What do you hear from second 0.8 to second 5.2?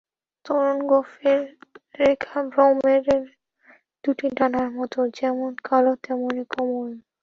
গোঁফের রেখা ভ্রমরের দুটি ডানার মতো,